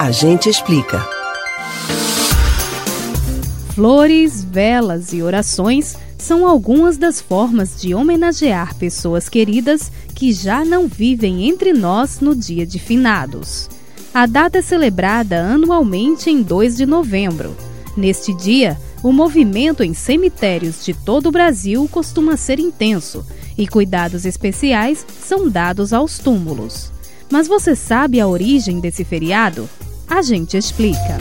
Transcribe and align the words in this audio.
A 0.00 0.10
gente 0.10 0.48
explica. 0.48 1.06
Flores, 3.74 4.42
velas 4.42 5.12
e 5.12 5.20
orações 5.20 5.94
são 6.16 6.46
algumas 6.46 6.96
das 6.96 7.20
formas 7.20 7.78
de 7.78 7.94
homenagear 7.94 8.74
pessoas 8.76 9.28
queridas 9.28 9.92
que 10.14 10.32
já 10.32 10.64
não 10.64 10.88
vivem 10.88 11.46
entre 11.46 11.74
nós 11.74 12.18
no 12.18 12.34
dia 12.34 12.66
de 12.66 12.78
finados. 12.78 13.68
A 14.14 14.24
data 14.24 14.56
é 14.60 14.62
celebrada 14.62 15.44
anualmente 15.44 16.30
em 16.30 16.40
2 16.40 16.78
de 16.78 16.86
novembro. 16.86 17.54
Neste 17.94 18.32
dia, 18.32 18.80
o 19.02 19.12
movimento 19.12 19.82
em 19.82 19.92
cemitérios 19.92 20.82
de 20.82 20.94
todo 20.94 21.26
o 21.26 21.30
Brasil 21.30 21.86
costuma 21.92 22.38
ser 22.38 22.58
intenso 22.58 23.22
e 23.54 23.68
cuidados 23.68 24.24
especiais 24.24 25.04
são 25.22 25.46
dados 25.46 25.92
aos 25.92 26.18
túmulos. 26.18 26.90
Mas 27.30 27.46
você 27.46 27.76
sabe 27.76 28.18
a 28.18 28.26
origem 28.26 28.80
desse 28.80 29.04
feriado? 29.04 29.68
A 30.10 30.22
gente 30.22 30.56
explica. 30.56 31.18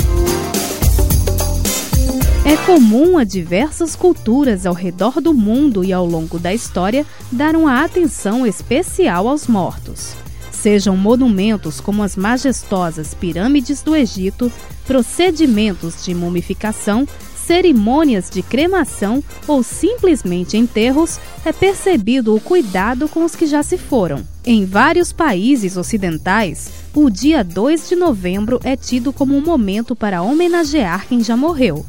É 2.44 2.58
comum 2.66 3.20
a 3.20 3.24
diversas 3.24 3.96
culturas 3.96 4.66
ao 4.66 4.74
redor 4.74 5.22
do 5.22 5.32
mundo 5.32 5.84
e 5.84 5.94
ao 5.94 6.04
longo 6.08 6.40
da 6.40 6.52
história 6.52 7.06
dar 7.32 7.56
uma 7.56 7.84
atenção 7.84 8.48
especial 8.48 9.28
aos 9.28 9.46
mortos. 9.46 10.16
Sejam 10.52 10.98
monumentos 10.98 11.80
como 11.80 12.02
as 12.02 12.16
majestosas 12.16 13.14
pirâmides 13.14 13.84
do 13.84 13.96
Egito, 13.96 14.52
procedimentos 14.88 16.04
de 16.04 16.16
mumificação, 16.16 17.08
cerimônias 17.36 18.28
de 18.28 18.42
cremação 18.42 19.24
ou 19.48 19.62
simplesmente 19.62 20.58
enterros, 20.58 21.20
é 21.46 21.54
percebido 21.54 22.36
o 22.36 22.42
cuidado 22.42 23.08
com 23.08 23.24
os 23.24 23.36
que 23.36 23.46
já 23.46 23.62
se 23.62 23.78
foram. 23.78 24.28
Em 24.44 24.66
vários 24.66 25.14
países 25.14 25.78
ocidentais, 25.78 26.79
o 26.94 27.10
dia 27.10 27.44
2 27.44 27.90
de 27.90 27.96
novembro 27.96 28.60
é 28.64 28.76
tido 28.76 29.14
como 29.14 29.38
um 29.38 29.42
momento 29.42 29.96
para 29.96 30.22
homenagear 30.22 31.08
quem 31.08 31.24
já 31.24 31.38
morreu. 31.38 31.86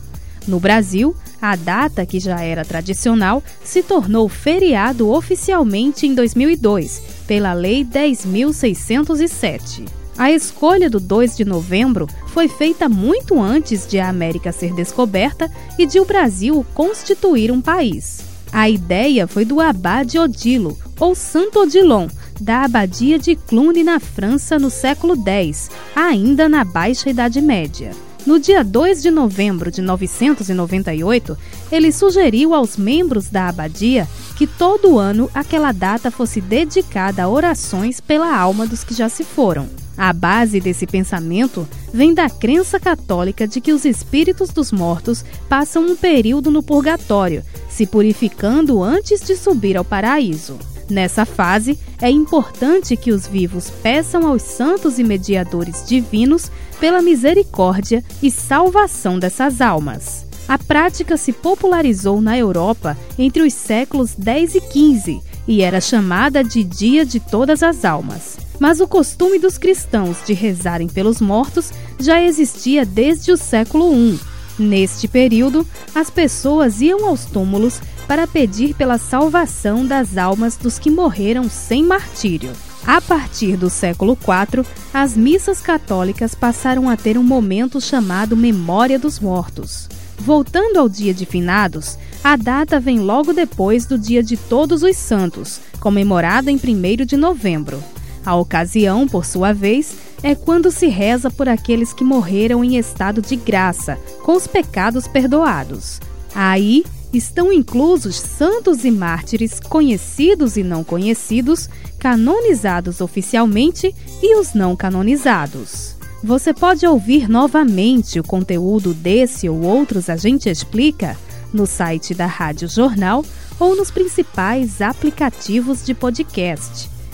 No 0.47 0.61
Brasil, 0.61 1.15
a 1.41 1.57
data, 1.57 2.05
que 2.05 2.21
já 2.21 2.41
era 2.41 2.65
tradicional, 2.65 3.43
se 3.65 3.83
tornou 3.83 4.29
feriado 4.29 5.11
oficialmente 5.11 6.07
em 6.07 6.15
2002, 6.15 7.03
pela 7.27 7.53
Lei 7.53 7.85
10.607. 7.85 9.89
A 10.19 10.31
escolha 10.31 10.91
do 10.91 11.01
2 11.01 11.37
de 11.37 11.45
novembro 11.47 12.07
foi 12.27 12.47
feita 12.47 12.89
muito 12.89 13.41
antes 13.41 13.87
de 13.87 13.99
a 13.99 14.09
América 14.09 14.53
ser 14.53 14.75
descoberta 14.75 15.51
e 15.79 15.87
de 15.87 15.99
o 15.99 16.05
Brasil 16.05 16.65
constituir 16.75 17.51
um 17.51 17.61
país. 17.61 18.21
A 18.53 18.69
ideia 18.69 19.27
foi 19.27 19.45
do 19.45 19.61
Abade 19.61 20.19
Odilo, 20.19 20.77
ou 20.99 21.15
Santo 21.15 21.61
Odilon, 21.61 22.09
da 22.41 22.65
Abadia 22.65 23.19
de 23.19 23.37
Cluny, 23.37 23.85
na 23.85 24.01
França, 24.01 24.59
no 24.59 24.71
século 24.71 25.15
X, 25.17 25.71
ainda 25.95 26.49
na 26.49 26.65
Baixa 26.65 27.11
Idade 27.11 27.41
Média. 27.41 27.93
No 28.27 28.39
dia 28.39 28.63
2 28.63 29.03
de 29.03 29.11
novembro 29.11 29.71
de 29.71 29.81
998, 29.81 31.39
ele 31.73 31.91
sugeriu 31.91 32.55
aos 32.55 32.77
membros 32.77 33.31
da 33.31 33.49
abadia 33.49 34.07
que 34.37 34.47
todo 34.47 34.99
ano 34.99 35.31
aquela 35.35 35.73
data 35.73 36.11
fosse 36.11 36.41
dedicada 36.41 37.23
a 37.23 37.29
orações 37.29 38.01
pela 38.01 38.37
alma 38.37 38.67
dos 38.67 38.85
que 38.85 38.95
já 38.95 39.09
se 39.09 39.25
foram. 39.25 39.69
A 39.97 40.13
base 40.13 40.61
desse 40.61 40.87
pensamento 40.87 41.69
vem 41.93 42.15
da 42.15 42.29
crença 42.29 42.79
católica 42.79 43.47
de 43.47 43.61
que 43.61 43.73
os 43.73 43.85
espíritos 43.85 44.51
dos 44.51 44.71
mortos 44.71 45.25
passam 45.49 45.85
um 45.85 45.97
período 45.97 46.51
no 46.51 46.63
purgatório, 46.63 47.43
se 47.69 47.87
purificando 47.87 48.83
antes 48.83 49.21
de 49.21 49.37
subir 49.37 49.77
ao 49.77 49.85
paraíso. 49.85 50.59
Nessa 50.91 51.25
fase, 51.25 51.79
é 52.03 52.11
importante 52.11 52.97
que 52.97 53.13
os 53.13 53.27
vivos 53.27 53.71
peçam 53.71 54.27
aos 54.27 54.43
santos 54.43 54.99
e 54.99 55.05
mediadores 55.05 55.85
divinos 55.87 56.51
pela 56.81 57.01
misericórdia 57.01 58.03
e 58.21 58.31
salvação 58.31 59.19
dessas 59.19 59.61
almas. 59.61 60.27
A 60.49 60.59
prática 60.59 61.17
se 61.17 61.33
popularizou 61.33 62.21
na 62.21 62.37
Europa 62.37 62.99
entre 63.17 63.43
os 63.43 63.55
séculos 63.55 64.15
10 64.17 64.57
e 64.57 64.61
15 64.61 65.21
e 65.47 65.63
era 65.63 65.81
chamada 65.81 66.43
de 66.43 66.65
Dia 66.65 67.05
de 67.05 67.21
Todas 67.21 67.63
as 67.63 67.85
Almas. 67.85 68.39
Mas 68.59 68.81
o 68.81 68.89
costume 68.89 69.39
dos 69.39 69.57
cristãos 69.57 70.19
de 70.27 70.33
rezarem 70.33 70.89
pelos 70.89 71.21
mortos 71.21 71.71
já 71.99 72.21
existia 72.21 72.85
desde 72.85 73.31
o 73.31 73.37
século 73.37 73.95
I. 73.95 74.19
Neste 74.61 75.09
período, 75.09 75.67
as 75.95 76.11
pessoas 76.11 76.83
iam 76.83 77.07
aos 77.07 77.25
túmulos 77.25 77.81
para 78.07 78.27
pedir 78.27 78.75
pela 78.75 78.99
salvação 78.99 79.87
das 79.87 80.19
almas 80.19 80.55
dos 80.59 80.79
que 80.79 80.91
morreram 80.91 81.49
sem 81.49 81.83
martírio. 81.83 82.53
A 82.87 83.01
partir 83.01 83.57
do 83.57 83.71
século 83.71 84.13
IV, 84.13 84.67
as 84.93 85.17
missas 85.17 85.63
católicas 85.63 86.35
passaram 86.35 86.91
a 86.91 86.97
ter 86.97 87.17
um 87.17 87.23
momento 87.23 87.81
chamado 87.81 88.37
Memória 88.37 88.99
dos 88.99 89.19
Mortos. 89.19 89.89
Voltando 90.19 90.77
ao 90.77 90.91
dia 90.91 91.15
de 91.15 91.25
finados, 91.25 91.97
a 92.23 92.37
data 92.37 92.79
vem 92.79 93.01
logo 93.01 93.33
depois 93.33 93.87
do 93.87 93.97
Dia 93.97 94.23
de 94.23 94.37
Todos 94.37 94.83
os 94.83 94.95
Santos, 94.95 95.59
comemorado 95.81 96.51
em 96.51 96.57
1 96.57 97.07
de 97.07 97.17
novembro. 97.17 97.83
A 98.25 98.37
ocasião, 98.37 99.09
por 99.09 99.25
sua 99.25 99.53
vez, 99.53 99.97
é 100.23 100.35
quando 100.35 100.71
se 100.71 100.87
reza 100.89 101.31
por 101.31 101.49
aqueles 101.49 101.93
que 101.93 102.05
morreram 102.05 102.63
em 102.63 102.77
estado 102.77 103.23
de 103.23 103.37
graça, 103.37 103.99
com 104.23 104.37
os 104.37 104.47
pecados 104.47 105.09
perdoados. 105.09 106.01
Aí, 106.35 106.85
estão 107.13 107.53
inclusos 107.53 108.17
santos 108.17 108.85
e 108.85 108.91
mártires 108.91 109.59
conhecidos 109.59 110.57
e 110.57 110.63
não 110.63 110.85
conhecidos, 110.85 111.69
canonizados 111.99 113.01
oficialmente 113.01 113.95
e 114.23 114.37
os 114.39 114.55
não 114.55 114.77
canonizados. 114.77 115.97
Você 116.23 116.53
pode 116.53 116.87
ouvir 116.87 117.29
novamente 117.29 118.21
o 118.21 118.25
conteúdo 118.25 118.93
desse 118.93 119.49
ou 119.49 119.63
outros 119.63 120.11
A 120.11 120.17
Gente 120.17 120.51
Explica 120.51 121.17
no 121.53 121.67
site 121.67 122.15
da 122.15 122.27
Rádio 122.27 122.69
Jornal 122.69 123.25
ou 123.59 123.75
nos 123.75 123.91
principais 123.91 124.81
aplicativos 124.81 125.85
de 125.85 125.95
podcast: 125.95 126.91